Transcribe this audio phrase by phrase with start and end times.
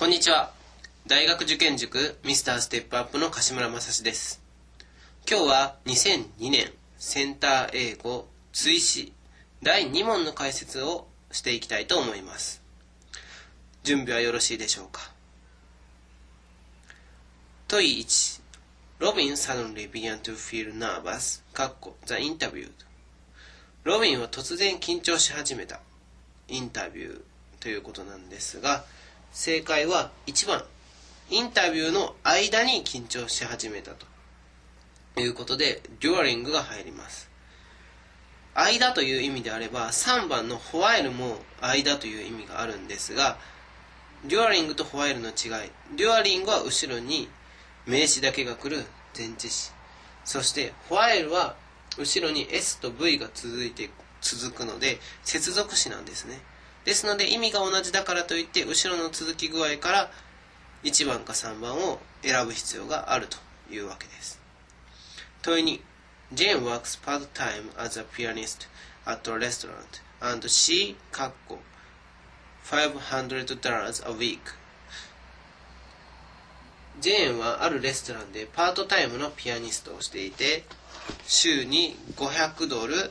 [0.00, 0.50] こんにちは。
[1.06, 4.40] 大学受験塾ミスターステップアップの柏村正史です。
[5.30, 9.12] 今日は2002年センター英語追試
[9.62, 12.62] 第2問の解説をしていきたいと思います。
[13.82, 15.12] 準備はよろしいでしょうか？
[17.68, 18.40] 問い1
[19.00, 22.70] Robin suddenly began to feel nervous かっこ The interview
[23.84, 25.78] ロビンは突然緊張し始めた
[26.48, 27.20] インタビュー
[27.60, 28.86] ということなんですが
[29.32, 30.64] 正解は1番。
[31.30, 34.06] インタビューの間に緊張し始めたと。
[35.20, 37.30] いうことで during が入ります。
[38.54, 43.38] 間という意味であれば3番の while も間という意味があるんですが
[44.26, 45.70] during と while の違い。
[45.94, 47.28] during は後ろに
[47.86, 48.84] 名詞だけが来る
[49.16, 49.70] 前置詞。
[50.24, 51.54] そして while は
[51.96, 53.90] 後ろに S と V が続いて
[54.20, 56.40] 続くので接続詞なんですね。
[56.84, 60.10] ですので意味が同じだからといって後ろの続き具合から
[60.82, 63.36] 1番か3番を選ぶ必要があると
[63.72, 64.40] いうわけです。
[65.42, 65.82] 問いに
[66.32, 68.68] Jane works part-time as a pianist
[69.06, 71.58] at a restaurant and she かっこ
[72.64, 74.38] 500 a week.
[77.00, 80.64] ジェーンはあるレストランでパートタイムのピアニストをしていて
[81.26, 83.10] 週に500ドル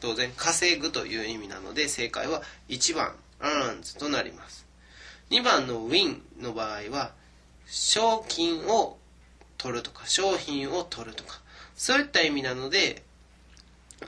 [0.00, 4.66] 当然稼ぐという意味なので正解は1番 earns となります。
[5.30, 7.12] 2番の win の場合は
[7.66, 8.98] 賞金を
[9.58, 11.40] 取るとか商品を取るとか
[11.76, 13.02] そういった意味なので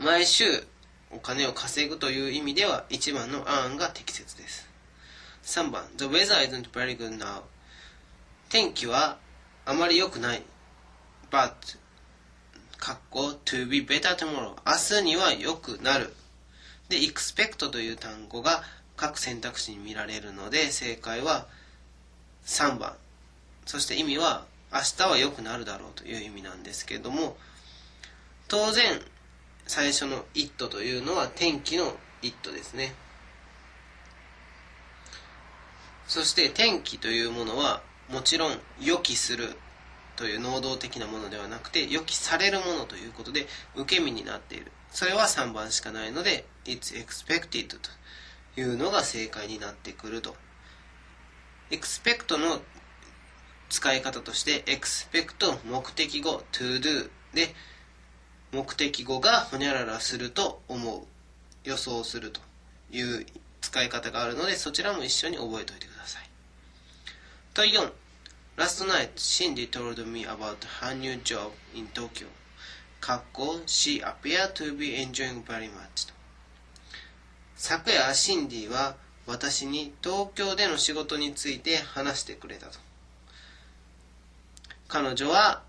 [0.01, 0.45] 毎週
[1.11, 4.69] お金を稼ぐという意味では1番の earn が適切です。
[5.45, 7.43] 3番 The weather isn't very good now
[8.49, 9.19] 天気は
[9.65, 10.43] あまり良くない。
[11.31, 11.53] But
[12.83, 16.13] かっこ to be better tomorrow 明日には良くなる。
[16.89, 18.65] で expect という単語が
[18.97, 21.47] 各選択肢に見られるので正解は
[22.45, 22.97] 3番。
[23.67, 27.37] そして意味は明日は良くなるだろうという意味なんですけれども
[28.49, 29.01] 当然
[29.69, 32.97] 最初の it というのは天気の it ですね。
[36.09, 37.81] そして天気というものは
[38.11, 39.57] もちろん予期する
[40.17, 44.73] という能動的なものではなくて予期されるものということで受け身になっている。
[44.91, 47.79] それは3番しかないので It's expected と
[48.61, 50.37] いうのが正解になってくると。
[51.71, 52.61] expect の
[53.71, 57.55] 使い方として expect 目的語 to do で
[58.53, 61.07] 目的語がほにゃららすると思う。
[61.65, 62.41] 予想すると
[62.91, 63.27] いう
[63.61, 66.29] 使い方があるのでそちらも一緒に覚えておいてください。
[67.55, 67.93] 問4
[68.55, 72.27] Last night, Cindy told me about her new job in Tokyo.
[73.01, 76.13] かっこ She appeared to be enjoying very much.
[77.57, 78.97] 昨夜、シンディは
[79.27, 82.79] 私に東京での仕事について話してくれたと。
[84.87, 85.63] 彼女は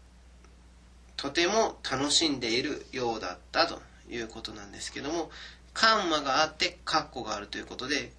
[1.15, 5.31] とても楽しんでいるようだったということなんですけども、
[5.73, 8.11] カンマがあってカッコがあるということで、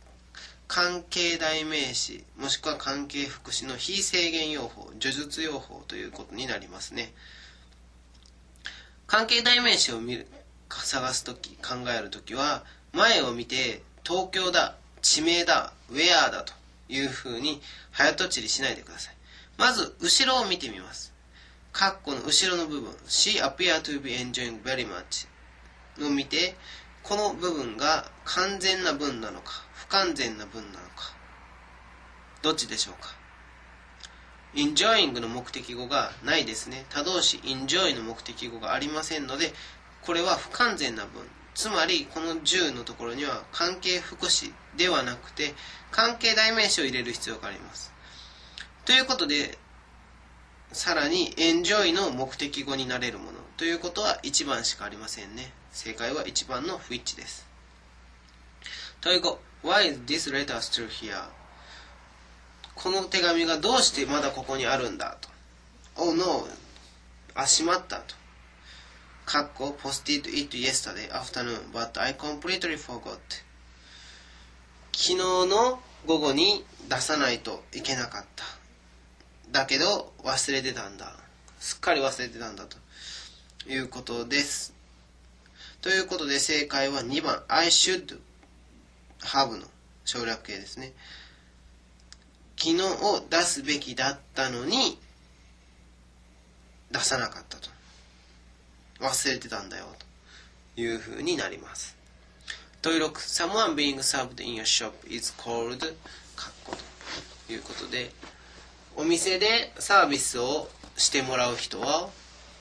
[0.66, 7.12] 関係代名詞もしくは関係副詞の非制限用法叙述用法ということになりますね。
[9.06, 10.26] 関係代名詞を見る
[10.70, 16.54] 探す時考える時は前を見て東京だ地名だウェアだと
[16.88, 17.60] いうふうに
[17.90, 19.14] 早とちりしないでください。
[19.56, 21.12] まず後ろを見てみます。
[21.72, 25.26] カッコの後ろの部分 She appear to be enjoying very much
[26.04, 26.54] を見て
[27.02, 29.64] この部分が完全な文なのか
[29.94, 31.14] 完全な文なのか。
[32.42, 33.14] どっちでしょうか。
[34.54, 36.84] enjoying の目的語がないですね。
[36.90, 39.52] 他動詞 enjoy の目的語がありませんので
[40.02, 41.22] これは不完全な文
[41.54, 45.54] つまりこの10のところには関係副詞ではなくて
[45.92, 47.92] 関係代名詞を入れる必要があります。
[48.84, 49.58] ということで
[50.72, 53.38] さらに enjoy の目的語になれるもの。
[53.56, 55.52] ということは1番しかありませんね。
[55.70, 57.46] 正解は1番の which です。
[59.00, 61.16] 問い5 Why is this letter still here?
[62.74, 65.28] この手紙がどうしてまだここにあるんだと。
[65.96, 66.46] Oh no!
[67.34, 68.14] あ、しまったと。
[69.24, 73.18] かっこ posted it yesterday afternoon, but I completely forgot.
[74.92, 78.44] 昨日の午後に出さないといけなかった。
[79.50, 81.16] だけど忘れてたんだ。
[81.58, 82.76] すっかり忘れてたんだと
[83.66, 84.74] いうことです。
[85.80, 88.20] ということで正解は2番 I should
[89.24, 89.64] ハブの
[90.04, 90.92] 省略形ですね。
[92.56, 94.98] 昨日を出すべきだったのに
[96.90, 97.68] 出さなかったと。
[99.00, 99.86] 忘れてたんだよ
[100.74, 101.96] というふうになります。
[102.82, 105.78] 問い6 Someone being served in your shop is called
[106.36, 106.76] かっこ
[107.46, 108.10] ということで
[108.96, 112.08] お店でサービスをしてもらう人は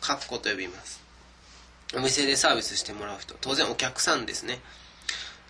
[0.02, 1.02] カッコと呼びます。
[1.96, 4.60] お店でサービスしてもらう人当然お客さんですね。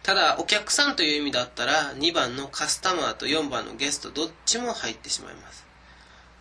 [0.04, 5.66] ただお客さんという意味だったら2番のカスタマーと4番のゲストどっちも入ってしまいます。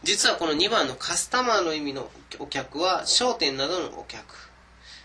[0.03, 2.11] 実はこの2番のカスタマーの意味の
[2.41, 4.51] お客は商店などのお客。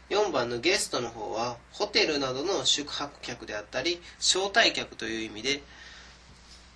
[0.09, 5.62] 4番のゲストの方はホテルなどの宿泊客であったり招待客という意味で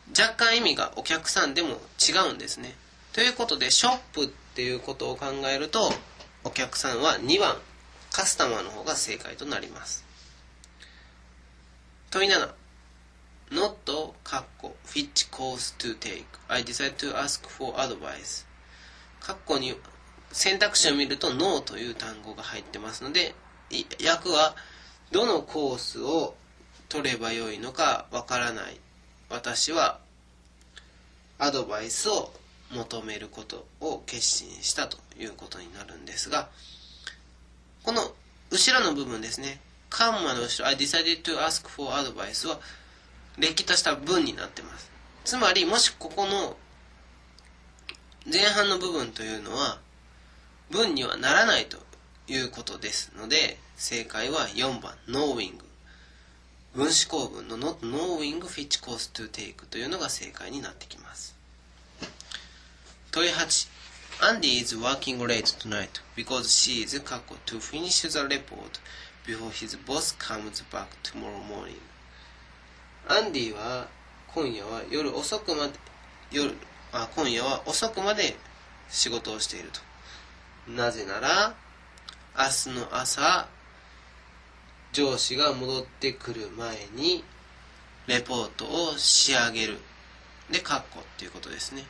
[0.09, 2.75] 若干意味がお客さんでも違うんですね。
[3.13, 5.91] ということでショップっていうことを考えると
[6.43, 7.55] お客さんは2番
[8.11, 10.10] カスタマーの方が正解となります。
[12.11, 12.53] 問い7
[13.51, 16.25] not カッコ which course to take?
[16.47, 18.45] I decide to ask for advice
[19.19, 19.75] カッコに
[20.31, 23.33] 選択肢を見ると no という単語が入ってますので
[24.05, 24.55] 訳は
[25.11, 26.35] どのコースを
[26.89, 28.79] 取ればよいのかわからない。
[29.29, 29.99] 私は
[31.39, 32.33] アドバイスを
[32.73, 36.49] 求めることを決心したということになるんですが
[37.83, 38.01] この
[38.49, 39.59] 後ろの部分ですね。
[39.91, 42.59] カンマの後ろ I decided to ask for advice は
[43.37, 44.89] れっきとした文になってます
[45.25, 46.55] つまりもしここの
[48.31, 49.79] 前半の部分というのは
[50.71, 51.77] 文にはならないと
[52.27, 55.59] いうことですので正解は4番 knowing
[56.73, 61.35] 分子構文の not knowing which course to take というのが正解になってきます
[63.11, 63.67] 問い8
[64.21, 68.79] Andy is working late tonight because she is to finish the report
[69.25, 71.79] before his boss comes back tomorrow morning.
[73.07, 73.87] アンディは
[74.33, 75.73] 今夜は夜遅くまで
[76.31, 76.53] 夜
[76.93, 78.35] あ今夜は遅くまで
[78.89, 79.81] 仕事をしていると。
[80.71, 81.55] なぜなら
[82.37, 83.47] 明日の朝
[84.93, 87.23] 上司が戻ってくる前に
[88.07, 89.77] レポートを仕上げる。
[90.49, 91.83] でカッコっていうことですね。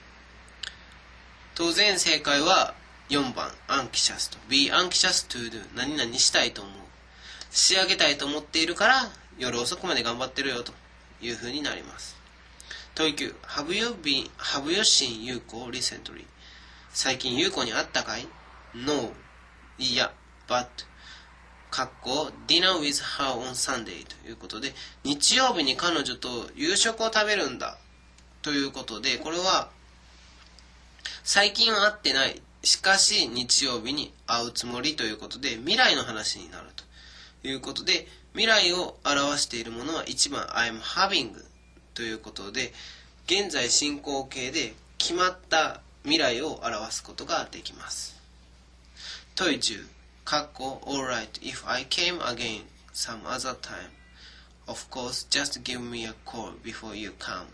[1.55, 2.73] 当然正解は
[3.09, 4.37] 4番アンキシャスと。
[4.47, 6.80] Be anxious to do 何々したいと思う。
[7.51, 10.71] 仕上げたいと思っているから夜遅くまで頑張ってるよと
[11.21, 12.15] いうふうになります。
[12.95, 16.25] 問い9 Have you been Have you seen 優子 recently.
[16.94, 18.27] 最近優子に会ったかい
[18.74, 19.12] ？No.
[19.77, 20.13] いや
[20.48, 20.68] But.
[21.69, 27.77] かっこ Dinner with her on Sunday ということで日曜日に彼女と夕食を食べるんだ。
[28.42, 29.69] ということでこれは
[31.24, 32.42] 最近は会ってない。
[32.63, 36.83] しかし日曜日に会うつもりということで未来の話になると。
[37.43, 41.33] いうことで未来を表しているものは1番 I'm having
[41.93, 42.71] ということで
[43.25, 48.15] 現在進行形で決まった未来を表すことができます
[49.35, 49.85] 問い10
[50.23, 53.89] かっこ Alright if I came again some other time
[54.67, 57.45] of course just give me a call before you come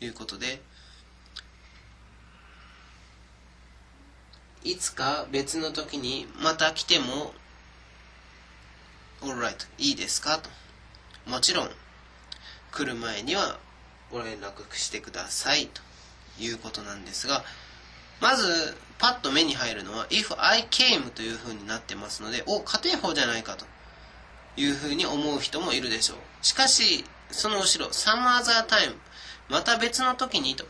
[0.00, 0.60] ということで
[4.64, 7.32] いつか別の時にまた来ても
[9.22, 10.38] alright いいですか？
[10.38, 10.50] と。
[11.30, 11.70] もちろん
[12.72, 13.58] 来る前には
[14.10, 15.66] ご連絡してください。
[15.66, 15.82] と
[16.40, 17.44] いうことなんですが
[18.20, 23.64] まずパッと目に入るのは if I came というふうになってますのでお家庭法じゃないかと
[24.56, 26.18] いうふうに思う人もいるでしょう。
[26.42, 28.94] しかしその後ろ some other time
[29.48, 30.64] また別の時にと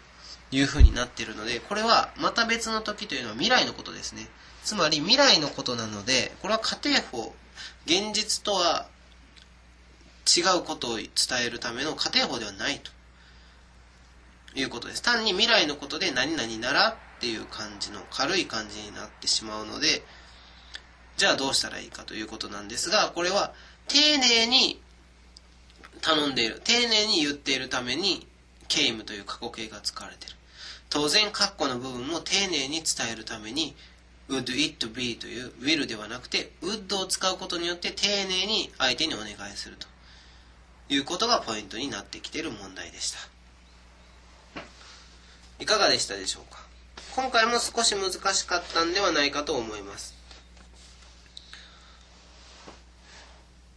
[0.50, 4.26] いうふうになっているのでこれはまた別の時というのは未来のことですね。
[4.68, 7.34] つまり未来のことなのでこれは家庭法
[7.86, 8.86] 現実とは
[10.26, 11.08] 違うことを伝
[11.46, 12.90] えるための家庭法ではないと。
[14.54, 15.02] いうことです。
[15.02, 20.02] 単に未来のことで何々ならっていう感じの軽い感じになってしまうので
[21.16, 23.54] じゃあどうしたらいいかということなんですがこれは
[23.86, 24.82] 丁寧に
[26.02, 28.26] 頼んでいる丁寧に言っているために
[28.68, 30.36] ケイムという過去形が使われている。
[30.90, 33.74] 当然括弧の部分も丁寧に伝えるために
[34.28, 39.86] would it be という will ではなくて would を使うことによって丁寧に相手にお願いすると
[40.88, 43.12] いうことがポイントになってきている問題でし
[44.54, 44.62] た。
[45.60, 46.60] いかがでしたでしょうか？
[47.16, 50.14] 今回も少し難しかったんではないかと思います。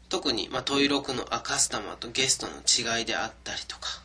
[0.10, 4.02] 特に、まあ、問い6のアカスタマーとゲストの違いであったりとか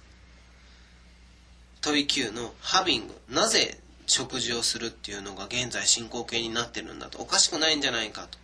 [1.80, 7.18] 問い9のハビングなぜ食事をするっていうのが現在進行形になってるんだと。
[7.18, 8.38] おかしくないんじゃないかと。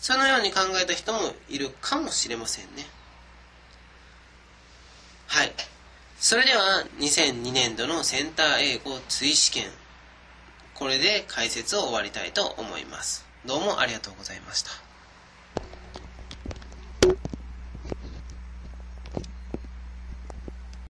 [0.00, 2.86] そのように考えた人もいるかもしれませんね。
[5.26, 5.52] はい。
[6.18, 9.70] それでは2002年度のセンター英語追試験。
[10.74, 13.26] これで解説を終わりたいと思います。
[13.44, 14.89] どうもありがとうございました。